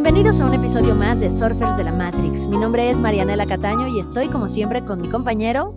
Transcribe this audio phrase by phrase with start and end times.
[0.00, 2.46] Bienvenidos a un episodio más de Surfers de la Matrix.
[2.46, 5.76] Mi nombre es Marianela Cataño y estoy como siempre con mi compañero...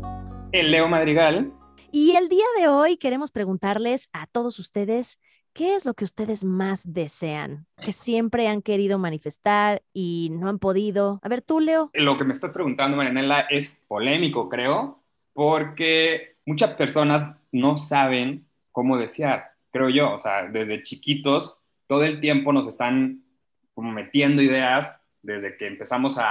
[0.51, 1.51] El Leo Madrigal.
[1.91, 5.19] Y el día de hoy queremos preguntarles a todos ustedes
[5.53, 10.59] qué es lo que ustedes más desean, que siempre han querido manifestar y no han
[10.59, 11.19] podido.
[11.23, 11.89] A ver, tú, Leo.
[11.95, 14.99] Lo que me estás preguntando, Marianela, es polémico, creo,
[15.33, 20.13] porque muchas personas no saben cómo desear, creo yo.
[20.13, 23.23] O sea, desde chiquitos, todo el tiempo nos están
[23.81, 26.27] como metiendo ideas desde que empezamos a,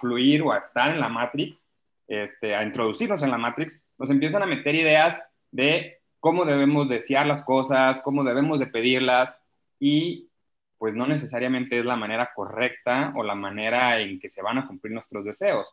[0.00, 1.68] fluir o a estar en la Matrix,
[2.08, 5.22] este, a introducirnos en la Matrix, nos empiezan a meter ideas
[5.52, 9.38] de cómo debemos desear las cosas, cómo debemos de pedirlas
[9.78, 10.30] y
[10.78, 14.66] pues no necesariamente es la manera correcta o la manera en que se van a
[14.66, 15.68] cumplir nuestros deseos.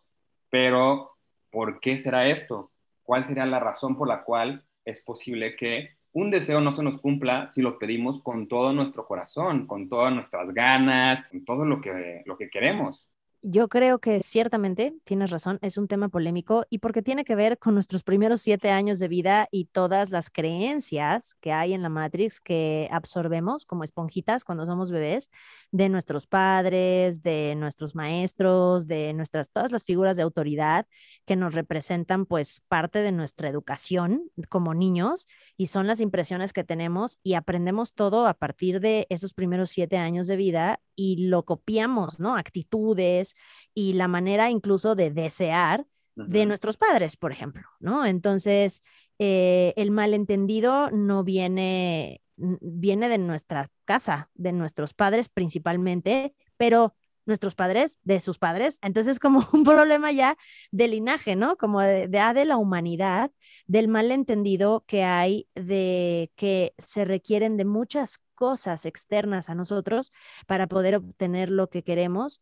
[0.51, 1.13] Pero,
[1.49, 2.71] ¿por qué será esto?
[3.01, 6.97] ¿Cuál sería la razón por la cual es posible que un deseo no se nos
[6.97, 11.79] cumpla si lo pedimos con todo nuestro corazón, con todas nuestras ganas, con todo lo
[11.79, 13.07] que, lo que queremos.
[13.43, 17.59] Yo creo que ciertamente tienes razón, es un tema polémico y porque tiene que ver
[17.59, 21.87] con nuestros primeros siete años de vida y todas las creencias que hay en la
[21.89, 25.29] Matrix que absorbemos como esponjitas cuando somos bebés
[25.71, 30.87] de nuestros padres, de nuestros maestros, de nuestras todas las figuras de autoridad
[31.25, 36.63] que nos representan pues parte de nuestra educación como niños y son las impresiones que
[36.63, 41.45] tenemos y aprendemos todo a partir de esos primeros siete años de vida y lo
[41.45, 42.35] copiamos, ¿no?
[42.35, 43.35] Actitudes
[43.73, 48.03] y la manera incluso de desear de nuestros padres, por ejemplo, ¿no?
[48.05, 48.81] Entonces,
[49.19, 56.95] eh, el malentendido no viene, viene de nuestra casa, de nuestros padres principalmente, pero
[57.27, 58.79] nuestros padres, de sus padres.
[58.81, 60.37] Entonces, como un problema ya
[60.71, 61.57] de linaje, ¿no?
[61.57, 63.31] Como de, de, ah, de la humanidad,
[63.67, 70.11] del malentendido que hay de que se requieren de muchas cosas externas a nosotros
[70.47, 72.41] para poder obtener lo que queremos.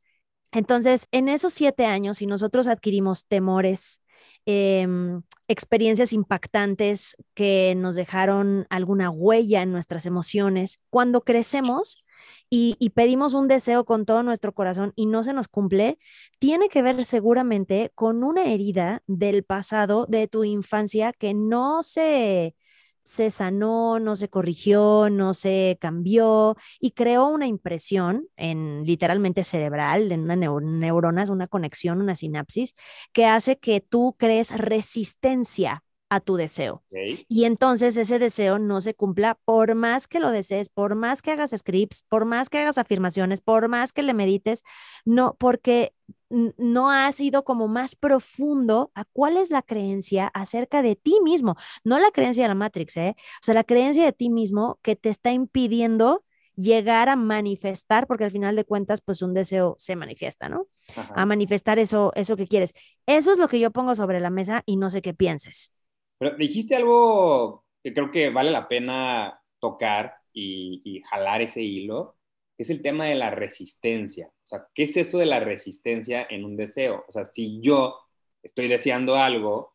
[0.51, 4.01] Entonces, en esos siete años, si nosotros adquirimos temores,
[4.45, 12.04] em, experiencias impactantes que nos dejaron alguna huella en nuestras emociones, cuando crecemos,
[12.49, 15.97] y, pedimos un deseo con todo nuestro corazón y no se nos cumple,
[16.39, 22.55] tiene que ver seguramente con una herida del pasado, de tu infancia, que no se,
[23.03, 30.11] se sanó, no se corrigió, no se cambió y creó una impresión en literalmente cerebral,
[30.11, 32.75] en una neurona, es una conexión, una sinapsis,
[33.13, 36.83] que hace que tú crees resistencia a tu deseo.
[37.27, 41.31] Y entonces ese deseo no se cumpla por más que lo desees, por más que
[41.31, 44.63] hagas scripts, por más que hagas afirmaciones, por más que le medites,
[45.03, 45.93] no, porque
[46.29, 51.55] no has ido como más profundo a cuál es la creencia acerca de ti mismo,
[51.83, 53.15] no la creencia de la Matrix, ¿eh?
[53.17, 56.23] O sea, la creencia de ti mismo que te está impidiendo
[56.55, 60.67] llegar a manifestar, porque al final de cuentas, pues un deseo se manifiesta, ¿no?
[60.95, 62.73] A manifestar eso, eso que quieres.
[63.05, 65.71] Eso es lo que yo pongo sobre la mesa y no sé qué pienses.
[66.17, 72.15] Pero dijiste algo que creo que vale la pena tocar y, jalar ese hilo,
[72.57, 74.27] que es el tema de la resistencia.
[74.27, 77.05] O sea, ¿qué es eso de la resistencia en un deseo?
[77.07, 77.95] O sea, si yo
[78.43, 79.73] estoy deseando algo,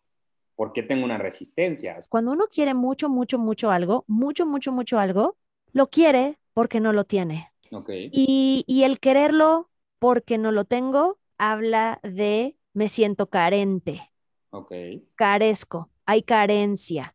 [0.55, 1.99] ¿por qué tengo una resistencia?
[2.09, 5.37] Cuando uno quiere mucho, mucho, mucho algo, mucho, mucho, mucho algo,
[5.73, 7.53] lo quiere porque no lo tiene.
[7.71, 8.11] Okay.
[8.13, 14.11] Y, y el quererlo porque no lo tengo habla de me siento carente.
[14.51, 15.07] Okay.
[15.15, 17.15] Carezco hay carencia.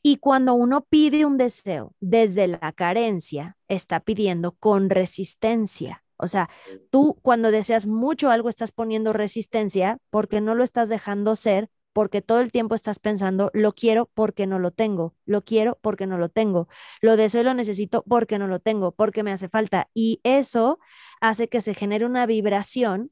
[0.00, 6.04] Y cuando uno pide un deseo desde la carencia, está pidiendo con resistencia.
[6.16, 6.48] O sea,
[6.90, 12.22] tú cuando deseas mucho algo estás poniendo resistencia porque no lo estás dejando ser, porque
[12.22, 16.16] todo el tiempo estás pensando, lo quiero porque no lo tengo, lo quiero porque no
[16.16, 16.68] lo tengo,
[17.00, 19.90] lo deseo y lo necesito porque no lo tengo, porque me hace falta.
[19.94, 20.78] Y eso
[21.20, 23.10] hace que se genere una vibración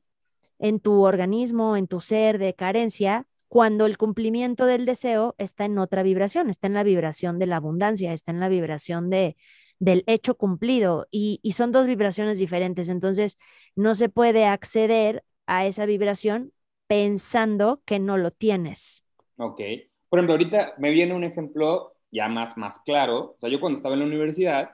[0.61, 5.79] en tu organismo, en tu ser de carencia, cuando el cumplimiento del deseo está en
[5.79, 9.37] otra vibración, está en la vibración de la abundancia, está en la vibración de,
[9.79, 12.89] del hecho cumplido y, son dos vibraciones diferentes.
[12.89, 13.37] Entonces,
[13.77, 16.53] no se puede acceder a esa vibración
[16.89, 19.05] pensando que no lo tienes.
[19.37, 19.61] Ok.
[20.09, 23.37] Por ejemplo, ahorita me viene un ejemplo ya más, más claro.
[23.37, 24.73] O sea, yo cuando estaba en la universidad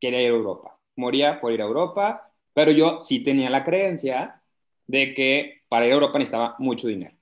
[0.00, 0.78] quería ir a Europa.
[0.96, 4.42] Moría por ir a Europa, pero yo sí tenía la creencia
[4.86, 7.14] de que para ir a Europa necesitaba mucho dinero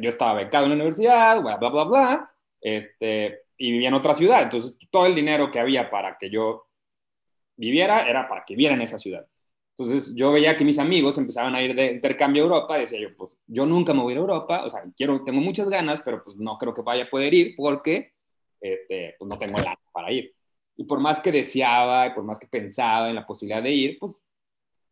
[0.00, 4.14] yo estaba becado en la universidad, bla, bla, bla, bla, este, y vivía en otra
[4.14, 4.42] ciudad.
[4.42, 6.66] Entonces, todo el dinero que había para que yo
[7.56, 9.26] viviera era para que viviera en esa ciudad.
[9.76, 13.00] Entonces, yo veía que mis amigos empezaban a ir de intercambio a Europa y decía
[13.00, 15.68] yo, pues yo nunca me voy a ir a Europa, o sea, quiero, tengo muchas
[15.70, 18.12] ganas, pero pues no creo que vaya a poder ir porque
[18.60, 20.34] este, pues no tengo la para ir.
[20.76, 23.98] Y por más que deseaba y por más que pensaba en la posibilidad de ir,
[23.98, 24.18] pues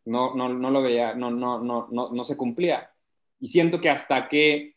[0.06, 2.90] no, no, no lo veía, no, no, no, no, no se cumplía.
[3.38, 4.76] Y siento que hasta que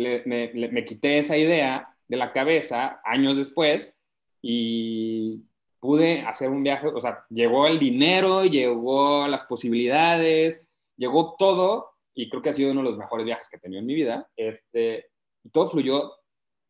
[0.00, 3.96] me, me quité esa idea de la cabeza años después
[4.42, 5.44] y
[5.80, 10.62] pude hacer un viaje, o sea, llegó el dinero, llegó las posibilidades,
[10.96, 13.80] llegó todo y creo que ha sido uno de los mejores viajes que he tenido
[13.80, 14.28] en mi vida.
[14.36, 15.10] Este,
[15.52, 16.12] todo fluyó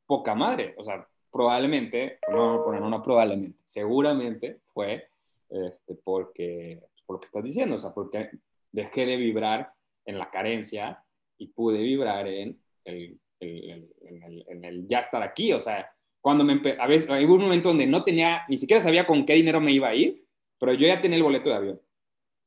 [0.07, 5.09] poca madre, o sea, probablemente, no, no, no probablemente, seguramente fue
[5.49, 8.31] este, porque, por lo que estás diciendo, o sea, porque
[8.71, 9.73] dejé de vibrar
[10.05, 11.05] en la carencia
[11.37, 13.89] y pude vibrar en el, el,
[14.63, 15.91] el ya estar aquí, o sea,
[16.21, 19.35] cuando me a veces hubo un momento donde no tenía, ni siquiera sabía con qué
[19.35, 20.25] dinero me iba a ir,
[20.59, 21.81] pero yo ya tenía el boleto de avión.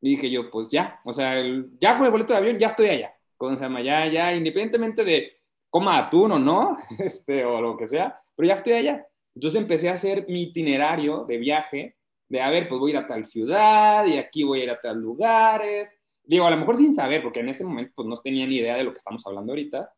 [0.02, 1.42] Y dije yo, pues ya, o sea,
[1.80, 3.14] ya con el boleto de avión ya estoy allá.
[3.38, 3.82] ¿Cómo se llama?
[3.82, 5.38] Ya, ya, independientemente de
[5.70, 9.08] coma atún o no, este, o lo que sea, pero ya estoy allá.
[9.36, 11.96] Entonces empecé a hacer mi itinerario de viaje,
[12.30, 14.70] de a ver, pues voy a ir a tal ciudad y aquí voy a ir
[14.70, 15.92] a tal lugares.
[16.24, 18.76] Digo, a lo mejor sin saber, porque en ese momento pues no tenía ni idea
[18.76, 19.92] de lo que estamos hablando ahorita,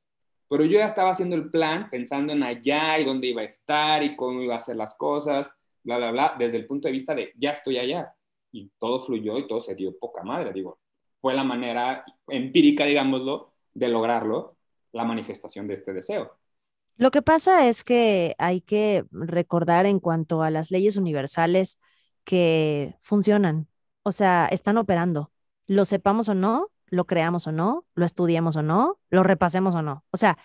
[0.47, 4.03] pero yo ya estaba haciendo el plan pensando en allá y dónde iba a estar
[4.03, 5.51] y cómo iba a hacer las cosas,
[5.83, 8.13] bla, bla, bla, desde el punto de vista de ya estoy allá.
[8.51, 10.79] Y todo fluyó y todo se dio poca madre, digo.
[11.19, 14.55] Fue la manera empírica, digámoslo, de lograrlo,
[14.91, 16.37] la manifestación de este deseo.
[16.97, 21.79] Lo que pasa es que hay que recordar en cuanto a las leyes universales
[22.23, 23.67] que funcionan,
[24.03, 25.31] o sea, están operando.
[25.67, 29.81] Lo sepamos o no, lo creamos o no, lo estudiemos o no, lo repasemos o
[29.81, 30.03] no.
[30.11, 30.37] O sea,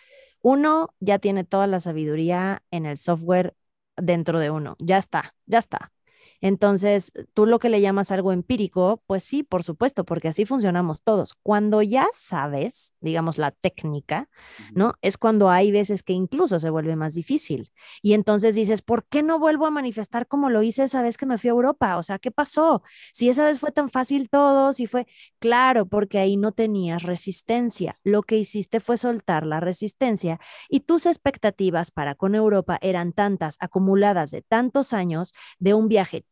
[0.43, 3.55] uno ya tiene toda la sabiduría en el software
[3.97, 4.77] dentro de uno.
[4.79, 5.93] Ya está, ya está.
[6.41, 11.03] Entonces, tú lo que le llamas algo empírico, pues sí, por supuesto, porque así funcionamos
[11.03, 11.35] todos.
[11.43, 14.29] Cuando ya sabes, digamos, la técnica,
[14.75, 14.95] ¿no?
[15.03, 17.71] Es cuando hay veces que incluso se vuelve más difícil.
[18.03, 21.27] Y entonces dices, ¿por qué no vuelvo a manifestar como lo hice esa vez que
[21.27, 21.97] me fui a Europa?
[21.99, 22.83] O sea, ¿qué pasó?
[23.13, 25.07] Si esa vez fue tan fácil todo, si fue,
[25.39, 27.99] claro, porque ahí no tenías resistencia.
[28.03, 33.57] Lo que hiciste fue soltar la resistencia y tus expectativas para con Europa eran tantas,
[33.61, 36.25] acumuladas de tantos años de un viaje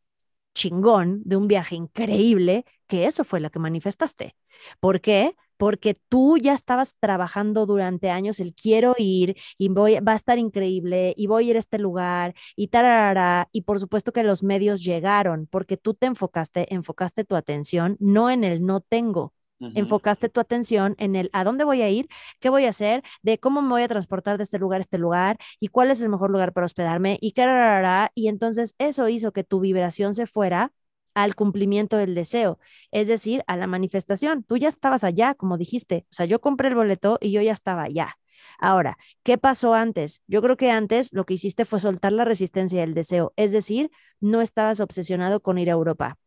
[0.55, 4.35] chingón, de un viaje increíble, que eso fue lo que manifestaste.
[4.81, 5.37] ¿Por qué?
[5.56, 10.39] Porque tú ya estabas trabajando durante años el quiero ir y voy, va a estar
[10.39, 13.49] increíble y voy a ir a este lugar y tararara.
[13.53, 18.31] Y por supuesto que los medios llegaron porque tú te enfocaste, enfocaste tu atención no
[18.31, 22.09] en el no tengo, Enfocaste tu atención en el a dónde voy a ir,
[22.41, 24.99] qué voy a hacer, de cómo me voy a transportar de este lugar a este
[24.99, 28.09] lugar y cuál es el mejor lugar para hospedarme y qué.
[28.15, 30.73] Y entonces eso hizo que tu vibración se fuera
[31.15, 32.59] al cumplimiento del deseo,
[32.93, 34.45] es decir, a la manifestación.
[34.45, 36.07] Tú ya estabas allá, como dijiste.
[36.11, 38.19] O sea, yo compré el boleto y yo ya estaba allá.
[38.61, 40.23] Ahora, ¿qué pasó antes?
[40.29, 43.91] Yo creo que antes lo que hiciste fue soltar la resistencia del deseo, es decir,
[44.21, 46.19] no estabas obsesionado con ir a Europa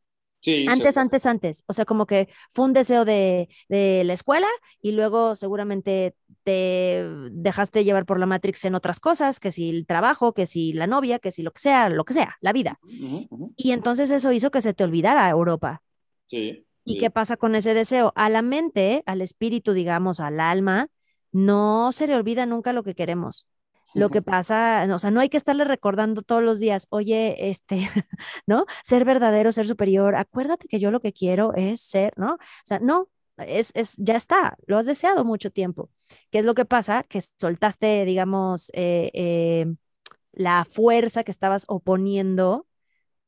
[0.68, 1.64] antes, antes, antes.
[1.68, 4.48] O sea, como que fue un deseo de, la escuela
[4.82, 9.86] y luego seguramente te dejaste llevar por la Matrix en otras cosas, que si el
[9.86, 12.80] trabajo, que si la novia, que si lo que sea, lo que sea, la vida.
[13.56, 15.82] Y entonces eso hizo que se te olvidara Europa.
[16.28, 16.66] Sí.
[16.84, 18.12] ¿Y qué pasa con ese deseo?
[18.16, 20.88] A la mente, al espíritu, digamos, al alma,
[21.32, 23.48] no se le olvida nunca lo que queremos.
[23.94, 27.88] Lo que pasa, o sea, no hay que estarle recordando todos los días, oye, este,
[28.48, 28.66] ¿no?
[28.84, 32.36] Ser verdadero, ser superior, acuérdate que yo lo que quiero es ser, ¿no?
[32.36, 35.90] O sea, no, es, es, ya está, lo has deseado mucho tiempo.
[36.30, 37.04] ¿Qué es lo que pasa?
[37.04, 39.76] Que soltaste, digamos, eh, eh,
[40.34, 42.68] la fuerza que estabas oponiendo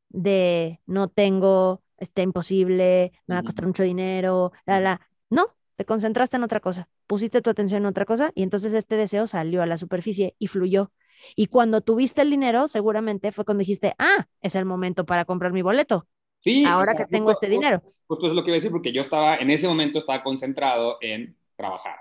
[0.10, 5.10] de no tengo, está imposible, me va a costar mucho dinero, la, la.
[5.30, 8.96] No, te concentraste en otra cosa, pusiste tu atención en otra cosa y entonces este
[8.96, 10.92] deseo salió a la superficie y fluyó.
[11.36, 15.54] Y cuando tuviste el dinero, seguramente fue cuando dijiste, ah, es el momento para comprar
[15.54, 16.08] mi boleto.
[16.42, 16.66] Sí.
[16.66, 17.82] Ahora que tengo este dinero.
[18.08, 20.98] Justo es lo que iba a decir, porque yo estaba, en ese momento estaba concentrado
[21.02, 21.98] en trabajar.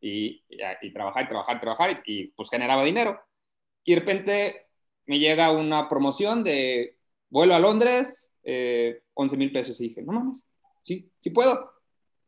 [0.00, 3.20] Y, y, trabajar, y trabajar, y trabajar, y, pues generaba dinero.
[3.84, 4.66] Y de repente
[5.06, 6.96] me llega una promoción de
[7.28, 10.44] vuelo a Londres, eh, 11 mil pesos, y dije, no mames,
[10.84, 11.79] sí, sí puedo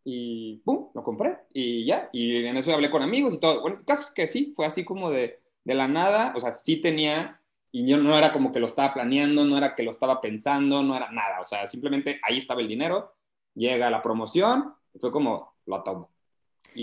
[0.05, 0.89] y ¡pum!
[0.95, 2.09] Lo compré y ya.
[2.13, 3.61] Y en eso hablé con amigos y todo.
[3.61, 6.33] Bueno, el caso es que sí, fue así como de, de la nada.
[6.37, 7.41] O sea, sí tenía,
[7.71, 10.83] y yo no era como que lo estaba planeando, no era que lo estaba pensando,
[10.83, 11.41] no era nada.
[11.41, 13.15] O sea, simplemente ahí estaba el dinero,
[13.55, 16.11] llega la promoción, y fue como, lo tomo.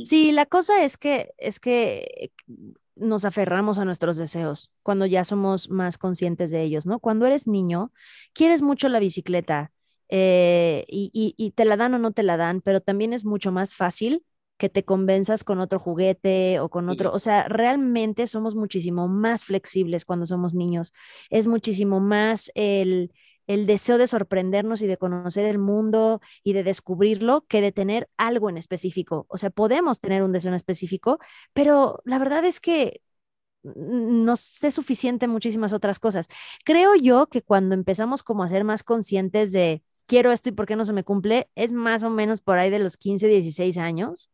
[0.04, 2.32] Sí, la cosa es que, es que
[2.96, 7.00] nos aferramos a nuestros deseos cuando ya somos más conscientes de ellos, ¿no?
[7.00, 7.92] Cuando eres niño,
[8.34, 9.72] quieres mucho la bicicleta,
[10.10, 13.76] eh, y, te la dan o no te la dan, pero también es mucho más
[13.76, 14.26] fácil
[14.58, 19.46] que te convenzas con otro juguete o con otro, o sea, realmente somos muchísimo más
[19.46, 20.92] flexibles cuando somos niños,
[21.30, 23.14] es muchísimo más el,
[23.48, 28.10] el deseo de sorprendernos y de conocer el mundo y de descubrirlo que de tener
[28.18, 29.26] algo en específico.
[29.30, 31.20] O sea, podemos tener un deseo en específico,
[31.54, 33.02] pero la verdad es que
[33.64, 36.28] no sé suficiente muchísimas otras cosas.
[36.64, 40.66] Creo yo que cuando empezamos como a ser más conscientes de quiero esto y por
[40.66, 43.78] qué no se me cumple, es más o menos por ahí de los 15, 16
[43.78, 44.32] años.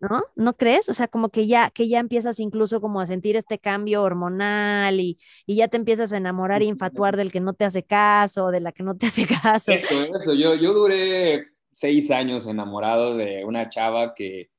[0.00, 0.24] ¿No?
[0.34, 0.88] ¿No crees?
[0.88, 5.00] O sea, como que ya, que ya empiezas incluso como a sentir este cambio hormonal
[5.00, 8.50] y, y ya te empiezas a enamorar y infatuar del que no te hace caso,
[8.50, 9.72] de la que no te hace caso.
[9.72, 10.34] Eso, eso.
[10.34, 14.50] Yo, yo duré seis años enamorado de una chava que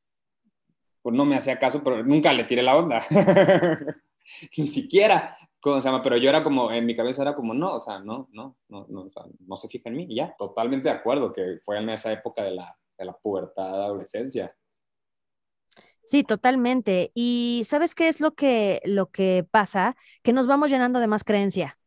[1.01, 3.03] pues no me hacía caso, pero nunca le tiré la onda.
[4.57, 8.29] Ni siquiera, Pero yo era como, en mi cabeza era como, no, o sea, no,
[8.31, 10.05] no, no, no, o sea, no se fija en mí.
[10.09, 13.83] Y ya, totalmente de acuerdo que fue en esa época de la, de la pubertad,
[13.83, 14.55] adolescencia.
[16.03, 17.11] Sí, totalmente.
[17.13, 19.95] Y ¿sabes qué es lo que, lo que pasa?
[20.23, 21.77] Que nos vamos llenando de más creencia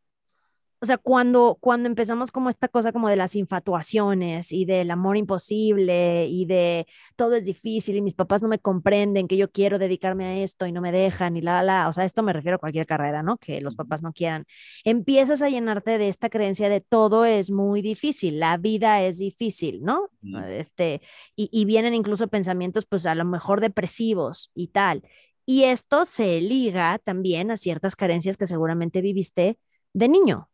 [0.83, 5.15] o sea, cuando, cuando empezamos como esta cosa como de las infatuaciones y del amor
[5.15, 6.85] imposible y de
[7.15, 10.65] todo es difícil y mis papás no me comprenden que yo quiero dedicarme a esto
[10.67, 13.23] y no me dejan y la, la, o sea, esto me refiero a cualquier carrera,
[13.23, 13.37] ¿no?
[13.37, 14.45] Que los papás no quieran.
[14.83, 19.83] Empiezas a llenarte de esta creencia de todo es muy difícil, la vida es difícil,
[19.83, 20.09] ¿no?
[20.49, 21.01] Este,
[21.37, 25.03] y, y vienen incluso pensamientos, pues a lo mejor depresivos y tal.
[25.45, 29.57] Y esto se liga también a ciertas carencias que seguramente viviste
[29.93, 30.49] de niño,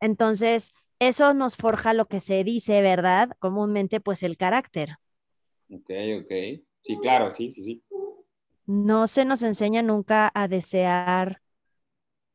[0.00, 3.30] entonces, eso nos forja lo que se dice, ¿verdad?
[3.38, 4.96] Comúnmente, pues el carácter.
[5.70, 6.62] Ok, ok.
[6.82, 7.82] Sí, claro, sí, sí, sí.
[8.66, 11.42] No se nos enseña nunca a desear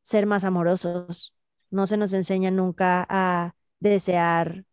[0.02, 1.34] ser más amorosos.
[1.70, 4.64] No se nos enseña nunca a desear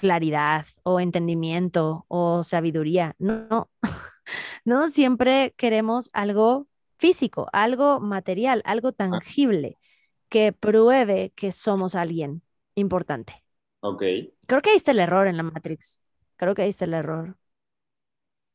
[0.00, 3.14] claridad o entendimiento o sabiduría.
[3.18, 3.70] No, no.
[4.64, 6.66] no siempre queremos algo
[6.98, 9.20] físico, algo material, algo ah.
[10.28, 12.42] Que pruebe que somos alguien
[12.74, 13.42] importante.
[13.80, 14.02] Ok.
[14.46, 16.00] Creo que ahí está el error en la Matrix.
[16.36, 17.36] Creo que ahí está el error.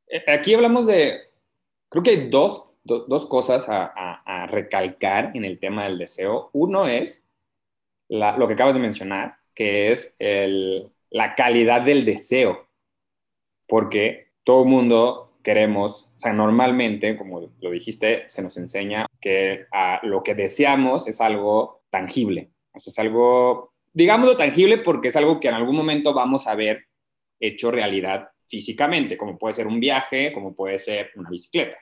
[0.08, 1.22] Eh, aquí hablamos de,
[1.90, 2.68] creo que hay dos,
[3.30, 6.50] cosas a, recalcar en el tema del deseo.
[6.54, 7.24] Uno es
[8.10, 10.16] lo que acabas de mencionar, que es
[11.10, 12.68] la calidad del deseo,
[13.68, 19.65] porque todo el mundo queremos, o sea, normalmente, como lo dijiste, se nos enseña que
[20.03, 25.39] lo que deseamos es algo tangible, o sea, es algo, digámoslo tangible porque es algo
[25.39, 26.86] que en algún momento vamos a ver
[27.39, 31.77] hecho realidad físicamente, como puede ser un viaje, como puede ser una bicicleta,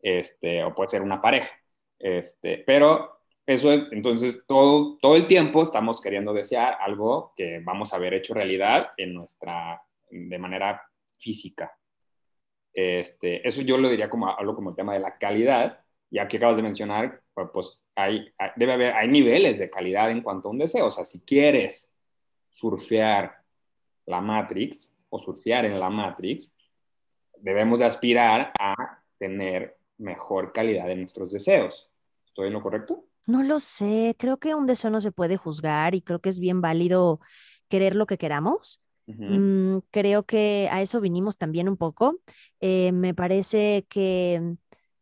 [0.00, 1.54] este, o puede ser una pareja,
[1.98, 7.94] este, pero eso es, entonces todo, todo el tiempo estamos queriendo desear algo que vamos
[7.94, 10.82] a ver hecho realidad en nuestra, de manera
[11.16, 11.72] física.
[12.80, 15.80] Este, eso yo lo diría como, hablo como el tema de la calidad,
[16.10, 20.22] ya que acabas de mencionar, pues, pues hay, debe haber, hay niveles de calidad en
[20.22, 20.86] cuanto a un deseo.
[20.86, 21.92] O sea, si quieres
[22.50, 23.42] surfear
[24.06, 26.52] la Matrix o surfear en la Matrix,
[27.38, 31.90] debemos de aspirar a tener mejor calidad en nuestros deseos.
[32.26, 33.06] ¿Estoy en lo correcto?
[33.26, 36.38] No lo sé, creo que un deseo no se puede juzgar y creo que es
[36.38, 37.18] bien válido
[37.68, 38.80] querer lo que queramos.
[39.16, 42.20] Mm, creo que a eso vinimos también un poco.
[42.60, 44.56] Eh, me parece que,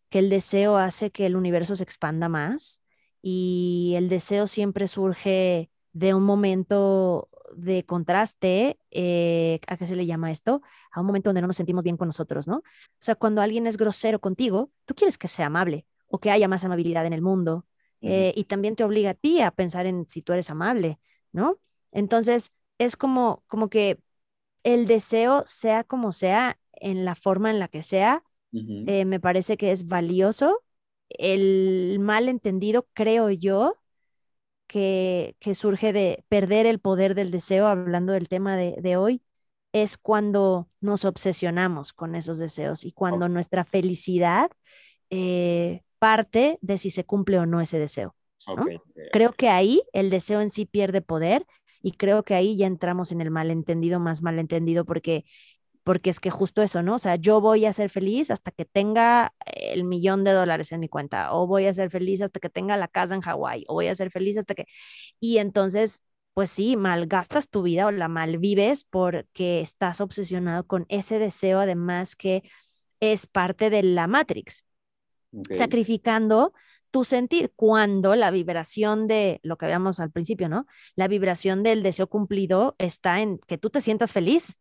[0.08, 2.80] que el deseo hace que el universo se expanda más
[3.22, 10.06] y el deseo siempre surge de un momento de contraste, eh, ¿a qué se le
[10.06, 10.62] llama esto?
[10.92, 12.58] A un momento donde no nos sentimos bien con nosotros, ¿no?
[12.58, 12.62] O
[13.00, 16.64] sea, cuando alguien es grosero contigo, tú quieres que sea amable o que haya más
[16.64, 17.66] amabilidad en el mundo.
[18.02, 21.00] Eh, y también te obliga a ti a pensar en si tú eres amable,
[21.32, 21.58] ¿no?
[21.92, 23.98] Entonces, es como, como que
[24.62, 29.56] el deseo, sea como sea, en la forma en la que sea, eh, me parece
[29.56, 30.62] que es valioso.
[31.08, 33.76] El malentendido, creo yo,
[34.66, 39.22] que, que, surge de perder el poder del deseo, hablando del tema de, de hoy,
[39.72, 44.50] es cuando nos obsesionamos con esos deseos y cuando nuestra felicidad
[45.10, 48.14] eh, parte de si se cumple o no ese deseo.
[49.12, 51.46] Creo que ahí el deseo en sí pierde poder
[51.82, 55.24] y creo que ahí ya entramos en el malentendido más malentendido porque
[55.86, 56.96] porque es que justo eso, ¿no?
[56.96, 60.80] O sea, yo voy a ser feliz hasta que tenga el millón de dólares en
[60.80, 63.74] mi cuenta, o voy a ser feliz hasta que tenga la casa en Hawái, o
[63.74, 64.66] voy a ser feliz hasta que...
[65.20, 66.02] Y entonces,
[66.34, 72.16] pues sí, malgastas tu vida o la malvives porque estás obsesionado con ese deseo, además
[72.16, 72.42] que
[72.98, 74.64] es parte de la Matrix,
[75.52, 76.52] sacrificando
[76.90, 80.66] tu sentir cuando la vibración de lo que veíamos al principio, ¿no?
[80.94, 84.58] La vibración del deseo cumplido está en que tú te sientas feliz.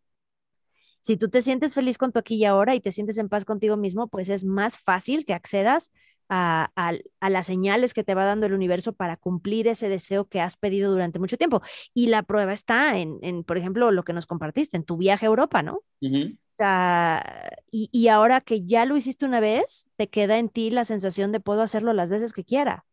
[1.01, 3.45] Si tú te sientes feliz con tu aquí y ahora y te sientes en paz
[3.45, 5.91] contigo mismo, pues es más fácil que accedas
[6.29, 10.41] a, a, las señales que te va dando el universo para cumplir ese deseo que
[10.41, 11.61] has pedido durante mucho tiempo.
[11.93, 15.25] Y la prueba está en, en por ejemplo, lo que nos compartiste, en tu viaje
[15.25, 15.81] a Europa, ¿no?
[16.01, 20.69] O sea, y, y ahora que ya lo hiciste una vez, te queda en ti
[20.69, 22.85] la sensación de puedo hacerlo las veces que quiera.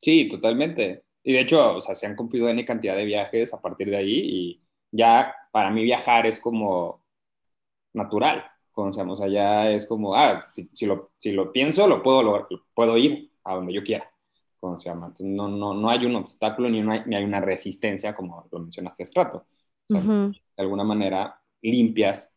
[0.00, 1.04] Sí, totalmente.
[1.22, 3.96] Y de hecho, o sea, se han cumplido N cantidad de viajes a partir de
[3.96, 7.04] ahí y ya para mí viajar es como
[7.92, 12.98] natural conocemos allá es como, ah, si, lo, si lo pienso, lo puedo, lo, puedo
[12.98, 14.08] ir a donde yo quiera.
[14.60, 15.06] ¿Cómo se llama?
[15.06, 18.58] Entonces, no, no, no hay un obstáculo ni, una, ni hay una resistencia, como lo
[18.60, 19.46] mencionaste hace rato.
[19.88, 22.32] De alguna manera limpias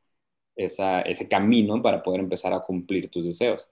[0.56, 3.68] esa, ese camino para poder empezar a cumplir tus deseos.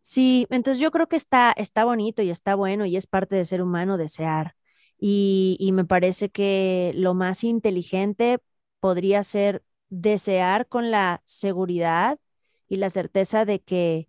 [0.00, 3.44] Sí, entonces yo creo que está, está bonito y está bueno y es parte de
[3.44, 4.56] ser humano desear.
[4.98, 8.38] Y, y me parece que lo más inteligente
[8.80, 12.18] podría ser desear con la seguridad
[12.68, 14.08] y la certeza de que,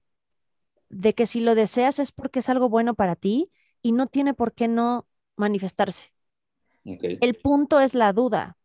[0.90, 4.34] de que si lo deseas es porque es algo bueno para ti y no tiene
[4.34, 5.08] por qué no
[5.38, 6.14] manifestarse.
[7.20, 8.58] El punto es la duda.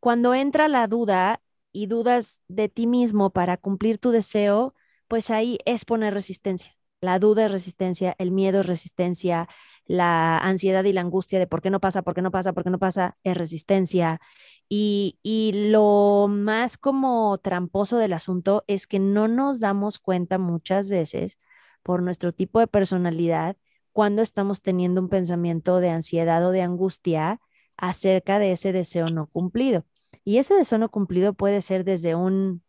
[0.00, 4.74] Cuando entra la duda y dudas de ti mismo para cumplir tu deseo,
[5.08, 6.76] pues ahí es poner resistencia.
[7.00, 9.48] La duda es resistencia, el miedo es resistencia,
[9.86, 12.64] la ansiedad y la angustia de por qué no pasa, por qué no pasa, por
[12.64, 14.20] qué no pasa, es resistencia.
[14.68, 20.88] Y, y lo más como tramposo del asunto es que no nos damos cuenta muchas
[20.88, 21.38] veces
[21.82, 23.56] por nuestro tipo de personalidad
[23.92, 27.40] cuando estamos teniendo un pensamiento de ansiedad o de angustia
[27.76, 29.84] acerca de ese deseo no cumplido.
[30.24, 32.62] Y ese deseo no cumplido puede ser desde un,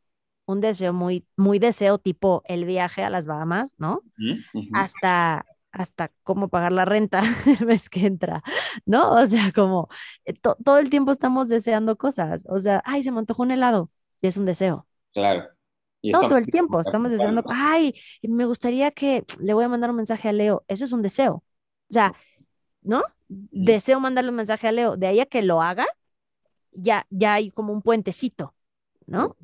[0.46, 4.02] un deseo muy, muy deseo tipo el viaje a las Bahamas, ¿no?
[4.74, 7.22] Hasta hasta cómo pagar la renta
[7.60, 8.44] el mes que entra,
[8.86, 9.14] ¿no?
[9.14, 9.90] O sea, como
[10.24, 13.90] eh, todo el tiempo estamos deseando cosas, o sea, ay, se me antojó un helado,
[14.22, 14.88] y es un deseo.
[15.14, 15.50] Claro.
[16.12, 20.30] todo el tiempo estamos deseando, ay, me gustaría que le voy a mandar un mensaje
[20.30, 21.44] a Leo, eso es un deseo.
[21.90, 22.14] O sea,
[22.82, 23.04] ¿no?
[23.28, 25.88] Deseo mandarle un mensaje a Leo, de ahí a que lo haga,
[26.72, 28.54] ya, ya hay como un puentecito,
[29.08, 29.36] ¿no?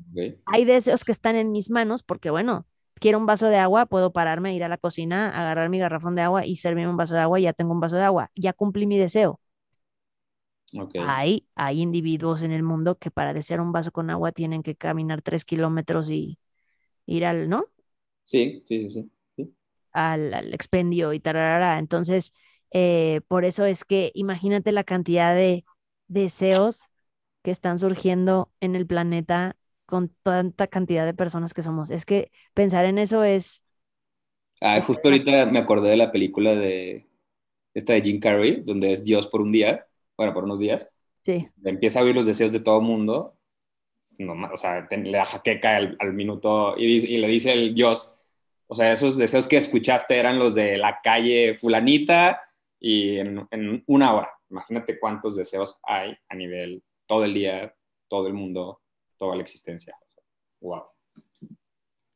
[0.46, 2.66] Hay deseos que están en mis manos porque, bueno,
[3.00, 6.22] quiero un vaso de agua, puedo pararme, ir a la cocina, agarrar mi garrafón de
[6.22, 8.30] agua y servirme un vaso de agua y ya tengo un vaso de agua.
[8.36, 9.40] Ya cumplí mi deseo.
[10.98, 14.76] Hay, hay individuos en el mundo que para desear un vaso con agua tienen que
[14.76, 16.38] caminar tres kilómetros y
[17.06, 17.66] ir al, ¿no?
[18.24, 19.54] Sí, sí, sí, sí.
[19.92, 21.78] Al, expendio y tararara.
[21.78, 22.32] Entonces,
[22.70, 25.64] eh, por eso es que imagínate la cantidad de
[26.06, 26.82] deseos
[27.42, 29.56] que están surgiendo en el planeta
[29.90, 31.90] con tanta cantidad de personas que somos.
[31.90, 33.62] Es que pensar en eso es...
[34.62, 37.08] Ah, justo ahorita me acordé de la película de
[37.74, 40.88] esta de Jim Carrey, donde es Dios por un día, bueno, por unos días.
[41.22, 41.48] Sí.
[41.64, 43.36] Empieza a oír los deseos de todo mundo,
[44.52, 48.14] o sea, le da jaqueca al, al minuto y, y, le dice el Dios,
[48.66, 52.42] o sea, esos deseos que escuchaste eran los de la calle fulanita
[52.78, 54.30] y en, en una hora.
[54.50, 57.74] Imagínate cuántos deseos hay a nivel todo el día,
[58.08, 58.80] todo el mundo,
[59.20, 59.94] toda la existencia.
[60.60, 60.84] Wow.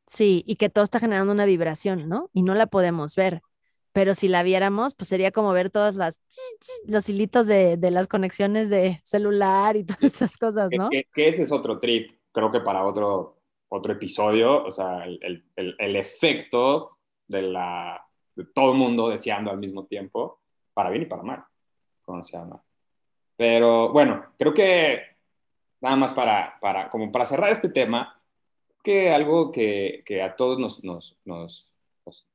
[0.07, 2.31] Sí, y que todo está generando una vibración, ¿no?
[2.33, 3.43] Y no la podemos ver.
[3.93, 6.21] Pero si la viéramos, pues sería como ver todas las
[6.87, 10.88] los hilitos de, de las conexiones de celular y todas estas cosas, ¿no?
[10.88, 13.38] Que, ese es otro trip, creo que para otro,
[13.69, 18.03] otro episodio, o sea, el, el, el efecto de, la,
[18.35, 20.40] de todo el mundo deseando al mismo tiempo,
[20.73, 21.45] para bien y para mal,
[22.03, 22.64] como se llama.
[23.37, 25.13] Pero bueno, creo que
[25.85, 28.18] nada más para, para, como para cerrar este tema,
[28.83, 31.68] que algo que, que a todos nos, nos, nos,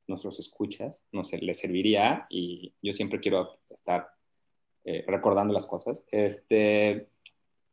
[0.06, 4.08] nuestros escuchas nos les serviría, y yo siempre quiero estar
[4.84, 7.08] eh, recordando las cosas, este,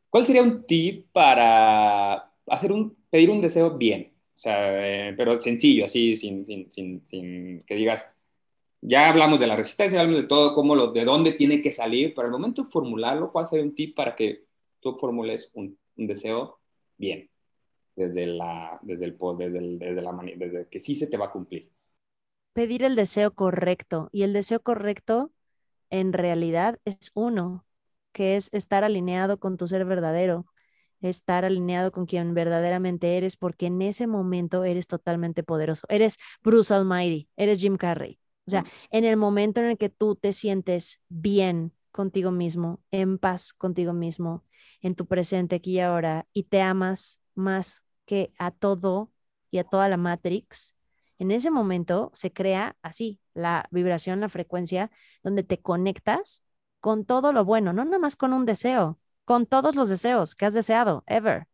[0.10, 4.14] ¿cuál sería un tip para hacer un, pedir un deseo bien?
[4.34, 8.04] O sea, eh, pero sencillo, así, sin, sin, sin, sin, que digas,
[8.82, 12.16] ya hablamos de la resistencia, hablamos de todo, cómo lo, de dónde tiene que salir,
[12.16, 14.47] pero al momento de formularlo, ¿cuál sería un tip para que
[14.80, 16.60] tú formules un, deseo
[16.98, 17.30] bien,
[17.96, 21.32] desde, la, desde, el, desde, el, desde, la, desde que sí se te va a
[21.32, 21.72] cumplir.
[22.54, 25.32] Pedir el deseo correcto y el deseo correcto
[25.90, 27.66] en realidad es uno,
[28.12, 30.48] que es estar alineado con tu ser verdadero,
[31.02, 35.86] estar alineado con quien verdaderamente eres, porque en ese momento eres totalmente poderoso.
[35.90, 38.20] Eres Bruce Almighty, eres Jim Carrey.
[38.48, 43.18] O sea, en el momento en el que tú te sientes bien contigo mismo, en
[43.18, 44.46] paz contigo mismo,
[44.88, 49.12] en tu presente aquí y ahora y te amas más que a todo
[49.52, 50.74] y a toda la Matrix,
[51.20, 54.92] en ese momento se crea así la vibración, la frecuencia,
[55.24, 56.44] donde te conectas
[56.80, 60.46] con todo lo bueno, no nada más con un deseo, con todos los deseos que
[60.46, 61.48] has deseado, ever.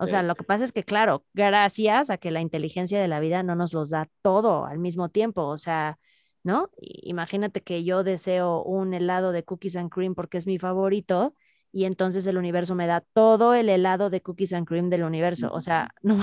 [0.00, 3.20] O sea, lo que pasa es que, claro, gracias a que la inteligencia de la
[3.20, 5.46] vida no nos los da todo al mismo tiempo.
[5.46, 6.00] O sea,
[6.42, 6.70] ¿no?
[6.80, 11.34] Imagínate que yo deseo un helado de cookies and cream porque es mi favorito
[11.72, 15.50] y entonces el universo me da todo el helado de cookies and cream del universo.
[15.52, 16.18] O sea, no,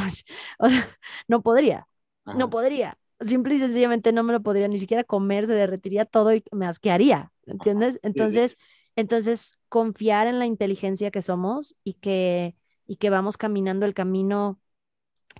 [1.27, 1.87] no podría,
[2.25, 2.97] no podría.
[3.19, 6.65] Simple y sencillamente no me lo podría ni siquiera comer, se derretiría todo y me
[6.65, 7.99] asquearía, ¿entiendes?
[8.03, 8.57] Entonces,
[8.95, 14.59] entonces confiar en la inteligencia que somos y que, y que vamos caminando el camino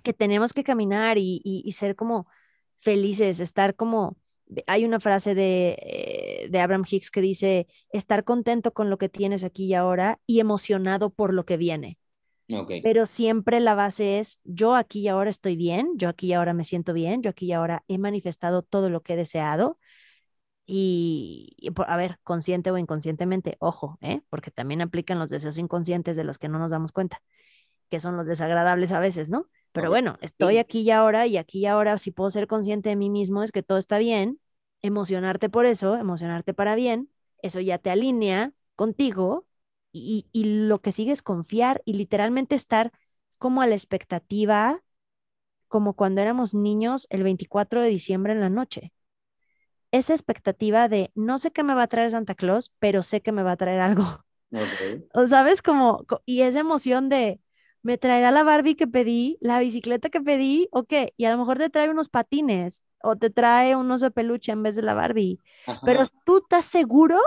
[0.02, 2.26] que tenemos que caminar y, y, ser como
[2.78, 4.16] felices, estar como,
[4.66, 9.08] hay una frase de, eh, de Abraham Hicks que dice, estar contento con lo que
[9.08, 11.98] tienes aquí y ahora y emocionado por lo que viene.
[12.82, 16.52] Pero siempre la base es, yo aquí y ahora estoy bien, yo aquí y ahora
[16.52, 19.78] me siento bien, yo aquí y ahora he manifestado todo lo que he deseado.
[20.66, 24.22] Y, a ver, consciente o inconscientemente, ojo, ¿eh?
[24.30, 27.22] porque también aplican los deseos inconscientes de los que no nos damos cuenta,
[27.94, 29.46] que son los desagradables a veces, ¿no?
[29.70, 32.96] Pero bueno, estoy aquí y ahora y aquí y ahora, si puedo ser consciente de
[32.96, 34.40] mí mismo, es que todo está bien,
[34.82, 37.08] emocionarte por eso, emocionarte para bien,
[37.40, 39.46] eso ya te alinea contigo
[39.92, 42.90] y, lo que sigue es confiar y literalmente estar
[43.38, 44.82] como a la expectativa,
[45.68, 48.92] como cuando éramos niños el 24 de diciembre en la noche.
[49.92, 53.30] Esa expectativa de no sé qué me va a traer Santa Claus, pero sé que
[53.30, 54.02] me va a traer algo.
[55.12, 57.40] O sabes como, y esa emoción de,
[57.84, 61.38] me traerá la Barbie que pedí, la bicicleta que pedí, o qué, y a lo
[61.38, 64.82] mejor te trae unos patines o te trae un oso de peluche en vez de
[64.82, 65.38] la Barbie,
[65.84, 67.20] pero tú estás seguro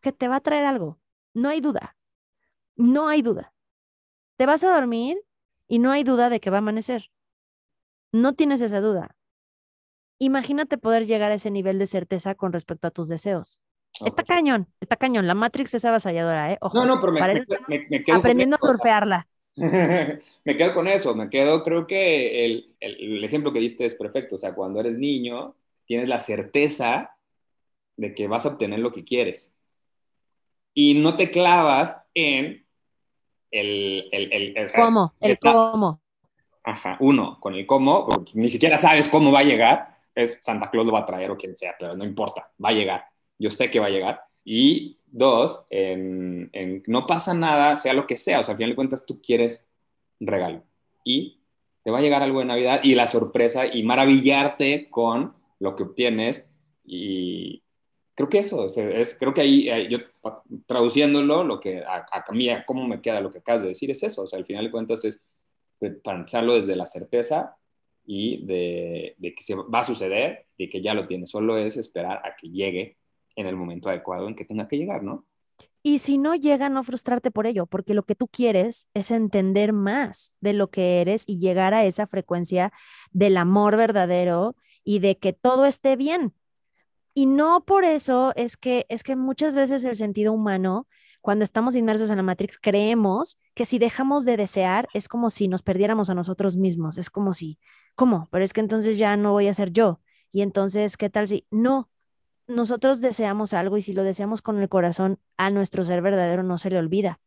[0.00, 0.98] que te va a traer algo,
[1.34, 1.96] no hay duda.
[2.74, 3.52] No hay duda.
[4.36, 5.22] Te vas a dormir
[5.68, 7.10] y no hay duda de que va a amanecer.
[8.10, 9.14] No tienes esa duda.
[10.18, 13.60] Imagínate poder llegar a ese nivel de certeza con respecto a tus deseos.
[14.04, 15.26] Está cañón, está cañón.
[15.26, 16.58] La Matrix es avasalladora, ¿eh?
[16.60, 19.28] Ojo, no, no, pero me, quedo aprendiendo a surfearla.
[20.44, 24.36] me quedo con eso, me quedo, creo que el, el, ejemplo que diste es perfecto.
[24.36, 27.16] O sea, cuando eres niño, tienes la certeza
[27.96, 29.52] de que vas a obtener lo que quieres.
[30.74, 32.64] Y no te clavas en
[33.50, 34.08] el...
[34.10, 35.14] el, el, ¿Cómo?
[35.20, 36.00] El cómo.
[36.64, 40.70] Ajá, uno, con el cómo, porque ni siquiera sabes cómo va a llegar, es Santa
[40.70, 43.04] Claus lo va a traer o quien sea, pero no importa, va a llegar,
[43.36, 44.22] yo sé que va a llegar.
[44.44, 46.50] Y dos, en,
[46.86, 49.68] no pasa nada, sea lo que sea, o sea, al final de cuentas tú quieres
[50.20, 50.62] regalo.
[51.04, 51.40] Y
[51.84, 55.82] te va a llegar algo de Navidad y la sorpresa y maravillarte con lo que
[55.82, 56.46] obtienes.
[56.84, 57.62] Y,
[58.14, 59.98] creo que eso, es, creo que ahí, yo
[60.66, 64.02] traduciéndolo, lo que a, a, mí, cómo me queda lo que acabas de decir es
[64.02, 65.20] eso, o sea, al final de cuentas es
[66.04, 67.56] pensarlo desde la certeza
[68.04, 71.76] y de, de, que se va a suceder y que ya lo tiene, solo es
[71.76, 72.96] esperar a que llegue
[73.36, 75.26] en el momento adecuado en que tenga que llegar, ¿no?
[75.82, 79.72] Y si no llega, no frustrarte por ello, porque lo que tú quieres es entender
[79.72, 82.72] más de lo que eres y llegar a esa frecuencia
[83.10, 86.34] del amor verdadero y de que todo esté bien,
[87.14, 90.88] y no por eso es que, es que muchas veces el sentido humano,
[91.20, 95.46] cuando estamos inmersos en la Matrix, creemos que si dejamos de desear es como si
[95.46, 96.96] nos perdiéramos a nosotros mismos.
[96.96, 97.58] Es como si,
[97.94, 98.28] ¿cómo?
[98.32, 100.00] Pero es que entonces ya no voy a ser yo.
[100.32, 101.46] Y entonces, ¿qué tal si?
[101.50, 101.90] No,
[102.52, 106.58] nosotros deseamos algo y si lo deseamos con el corazón, a nuestro ser verdadero no
[106.58, 107.20] se le olvida.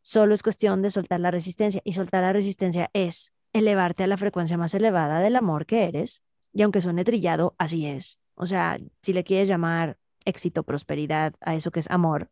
[0.00, 1.80] Solo es cuestión de soltar la resistencia.
[1.84, 6.22] Y soltar la resistencia es elevarte a la frecuencia más elevada del amor que eres.
[6.52, 8.18] Y aunque suene trillado, así es.
[8.34, 12.30] O sea, si le quieres llamar éxito, prosperidad a eso que es amor,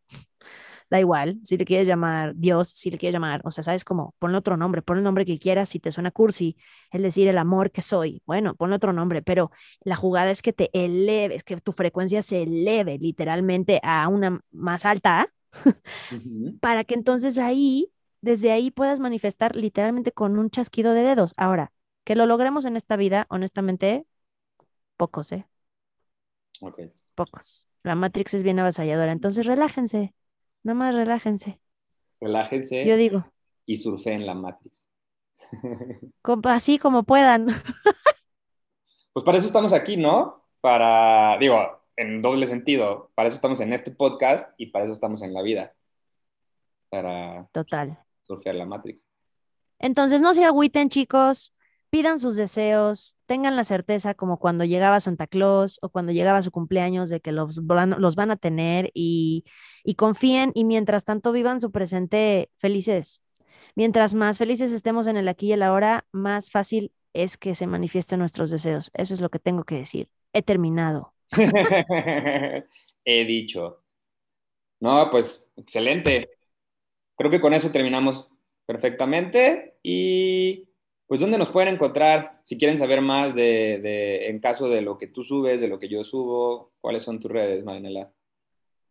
[0.89, 1.39] da igual.
[1.43, 4.57] Si le quieres llamar Dios, si le quieres llamar, o sea, sabes cómo, ponle otro
[4.57, 6.57] nombre, pon el nombre que quieras, si te suena cursi,
[6.91, 10.53] es decir, el amor que soy, bueno, ponle otro nombre, pero la jugada es que
[10.53, 15.33] te eleves, que tu frecuencia se eleve literalmente a una más alta,
[16.59, 17.91] para que entonces ahí,
[18.21, 21.33] desde ahí puedas manifestar literalmente con un chasquido de dedos.
[21.37, 21.71] Ahora,
[22.03, 24.05] que lo logremos en esta vida, honestamente,
[24.97, 25.47] pocos, ¿eh?
[27.15, 27.67] Pocos.
[27.83, 29.11] La Matrix es bien avasalladora.
[29.11, 30.13] Entonces, relájense.
[30.63, 31.59] Nada más relájense.
[32.19, 32.85] Relájense.
[32.85, 33.25] Yo digo.
[33.65, 34.89] Y surfeen la Matrix.
[36.45, 37.47] Así como puedan.
[39.13, 40.43] Pues para eso estamos aquí, ¿no?
[40.59, 45.21] Para, digo, en doble sentido, para eso estamos en este podcast y para eso estamos
[45.21, 45.75] en la vida.
[46.89, 47.99] Para Total.
[48.23, 49.05] surfear la Matrix.
[49.77, 51.53] Entonces, no se agüiten, chicos
[51.93, 56.49] pidan sus deseos, tengan la certeza como cuando llegaba Santa Claus o cuando llegaba su
[56.49, 59.45] cumpleaños de que los van, los van a tener y,
[59.83, 63.21] y confíen y mientras tanto vivan su presente felices.
[63.75, 67.67] Mientras más felices estemos en el aquí y el ahora, más fácil es que se
[67.67, 68.89] manifiesten nuestros deseos.
[68.95, 70.09] Eso es lo que tengo que decir.
[70.33, 71.13] He terminado.
[73.05, 73.83] He dicho.
[74.79, 76.31] No, pues excelente.
[77.15, 78.27] Creo que con eso terminamos
[78.65, 79.77] perfectamente.
[79.83, 80.72] Y
[81.13, 82.41] pues, ¿dónde nos pueden encontrar?
[82.45, 85.77] Si quieren saber más de, de, en caso de lo que tú subes, de lo
[85.77, 88.11] que yo subo, ¿cuáles son tus redes, Marinela?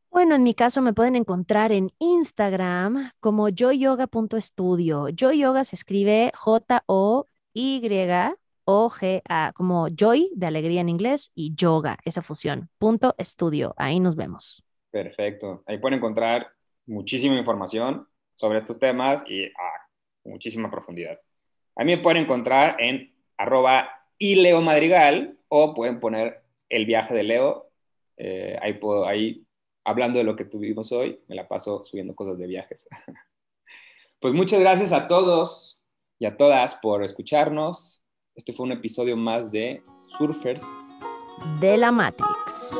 [0.08, 5.08] Bueno, en mi caso me pueden encontrar en Instagram como joyoga.studio.
[5.08, 6.72] Joy Yoga se escribe J-O-Y-O-G-A,
[9.56, 12.68] como joy de alegría en inglés y yoga, esa fusión.
[12.78, 13.74] Punto estudio.
[13.76, 14.62] Ahí nos vemos.
[14.92, 15.64] Perfecto.
[15.66, 16.52] Ahí pueden encontrar
[16.86, 18.06] muchísima información
[18.36, 19.88] sobre estos temas y ah,
[20.22, 21.18] muchísima profundidad.
[21.76, 27.14] A mí me pueden encontrar en arroba y Leo Madrigal o pueden poner el viaje
[27.14, 27.70] de Leo.
[28.16, 29.46] Eh, ahí, ahí,
[29.84, 32.86] hablando de lo que tuvimos hoy, me la paso subiendo cosas de viajes.
[34.20, 35.80] pues muchas gracias a todos
[36.18, 38.00] y a todas por escucharnos.
[38.34, 40.62] Este fue un episodio más de Surfers
[41.60, 42.76] de la Matrix.